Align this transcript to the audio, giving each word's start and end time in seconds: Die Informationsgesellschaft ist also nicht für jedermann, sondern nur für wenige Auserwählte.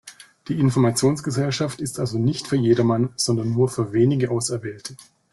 Die 0.47 0.59
Informationsgesellschaft 0.59 1.79
ist 1.79 1.99
also 1.99 2.17
nicht 2.17 2.47
für 2.47 2.55
jedermann, 2.55 3.13
sondern 3.17 3.51
nur 3.51 3.69
für 3.69 3.93
wenige 3.93 4.31
Auserwählte. 4.31 4.95